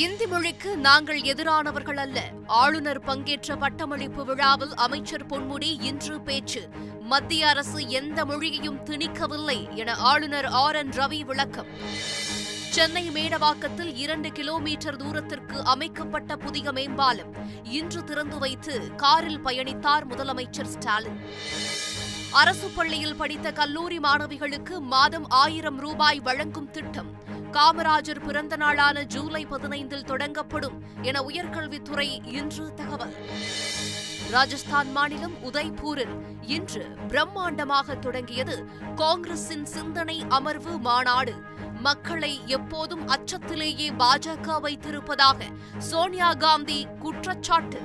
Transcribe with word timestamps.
இந்தி 0.00 0.26
மொழிக்கு 0.26 0.76
நாங்கள் 0.76 1.20
எதிரானவர்கள் 1.20 1.96
அல்ல. 1.96 2.18
ஆளுநர் 2.46 3.00
பங்கேற்ற 3.00 3.56
பட்டமளிப்பு 3.56 4.24
விழாவில் 4.24 4.74
அமைச்சர் 4.74 5.26
பொன்முடி 5.26 5.80
இன்று 5.80 6.20
பேச்சு. 6.20 6.68
மத்திய 7.00 7.48
அரசு 7.48 7.88
எந்த 7.88 8.24
மொழியையும் 8.24 8.78
திணிக்கவில்லை 8.84 9.76
என 9.76 9.94
ஆளுநர் 9.94 10.44
ஆர் 10.44 10.76
என் 10.76 10.88
ரவி 10.88 11.20
விளக்கம். 11.20 11.66
சென்னை 12.76 13.10
மேடவாக்கத்தில் 13.10 13.96
இரண்டு 13.96 14.32
கிலோமீட்டர் 14.32 14.96
தூரத்திற்கு 14.96 15.64
அமைக்கப்பட்ட 15.64 16.36
புதிய 16.36 16.72
மேம்பாலம். 16.72 17.34
இன்று 17.62 18.04
திறந்து 18.04 18.38
வைத்து 18.38 18.94
காரில் 18.94 19.44
பயணித்தார் 19.44 20.06
முதலமைச்சர் 20.08 20.72
ஸ்டாலின். 20.76 21.20
அரசு 22.30 22.68
பள்ளியில் 22.68 23.16
படித்த 23.16 23.52
கல்லூரி 23.52 23.98
மாணவிகளுக்கு 23.98 24.78
மாதம் 24.78 25.28
ஆயிரம் 25.28 25.78
ரூபாய் 25.78 26.20
வழங்கும் 26.20 26.70
திட்டம். 26.70 27.38
காமராஜர் 27.52 28.24
பிறந்த 28.24 28.56
நாளான 28.56 29.02
ஜூலை 29.04 29.46
பதினைந்தில் 29.46 30.06
தொடங்கப்படும் 30.06 30.76
என 31.02 31.20
உயர்கல்வித்துறை 31.20 32.26
இன்று 32.26 32.74
தகவல். 32.74 33.14
ராஜஸ்தான் 34.30 34.90
மாநிலம் 34.90 35.34
உதய்பூரில் 35.44 36.14
இன்று 36.40 36.88
பிரம்மாண்டமாக 37.08 37.98
தொடங்கியது 37.98 38.64
காங்கிரசின் 38.94 39.64
சிந்தனை 39.64 40.24
அமர்வு 40.28 40.78
மாநாடு. 40.78 41.34
மக்களை 41.80 42.40
எப்போதும் 42.46 43.08
அச்சத்திலேயே 43.08 43.90
பாஜக 43.98 44.60
வைத்திருப்பதாக 44.60 45.42
சோனியா 45.78 46.34
காந்தி 46.34 46.86
குற்றச்சாட்டு. 46.98 47.80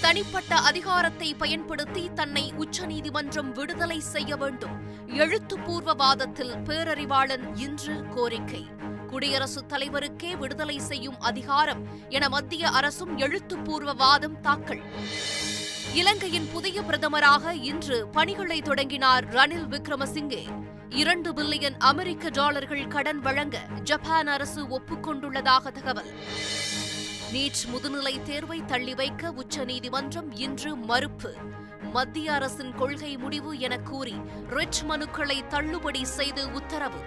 தனிப்பட்ட 0.00 0.54
அதிகாரத்தை 0.54 1.34
பயன்படுத்தி 1.34 2.10
தன்னை 2.14 2.52
உச்சநீதிமன்றம் 2.56 3.52
விடுதலை 3.52 4.00
செய்ய 4.00 4.36
வேண்டும். 4.36 4.70
எழுத்துப்பூர்வவாதத்தில் 5.06 6.56
பேரறிவாளன் 6.64 7.58
இன்று 7.58 8.08
கோரிக்கை. 8.08 8.66
குடியரசுத் 9.06 9.72
தலைவருக்கே 9.72 10.36
விடுதலை 10.36 10.78
செய்யும் 10.78 11.20
அதிகாரம் 11.20 11.86
என 12.08 12.28
மத்திய 12.28 12.68
அரசும் 12.68 13.18
எழுத்துப்பூர்வவாதம் 13.18 14.40
தாக்கல். 14.42 14.80
இலங்கையின் 15.94 16.48
புதிய 16.52 16.80
பிரதமராக 16.80 17.52
இன்று 17.62 18.08
பணிகளை 18.08 18.62
தொடங்கினார் 18.62 19.28
ரணில் 19.28 19.68
விக்ரமசிங்கே. 19.68 20.44
இரண்டு 20.90 21.32
பில்லியன் 21.32 21.78
அமெரிக்க 21.78 22.28
டாலர்கள் 22.28 22.88
கடன் 22.88 23.20
வழங்க 23.20 23.58
ஜப்பான் 23.82 24.26
அரசு 24.26 24.64
ஒப்புக்கொண்டுள்ளதாக 24.78 25.72
தகவல். 25.72 26.10
நீட் 27.32 27.60
முதுநிலை 27.72 28.22
தேர்வை 28.22 28.64
தள்ளி 28.64 28.94
வைக்க 28.94 29.30
உச்சநீதிமன்றம் 29.30 30.36
இன்று 30.36 30.76
மறுப்பு. 30.76 31.34
மத்திய 31.92 32.32
அரசின் 32.32 32.74
கொள்கை 32.74 33.16
முடிவு 33.16 33.58
என 33.58 33.78
கூறி 33.78 34.14
ரிட் 34.50 34.80
மனுக்களை 34.88 35.46
தள்ளுபடி 35.46 36.04
செய்து 36.04 36.52
உத்தரவு. 36.52 37.00